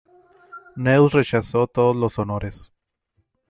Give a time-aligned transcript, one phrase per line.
[0.75, 2.71] Neus rechazó todos los honores.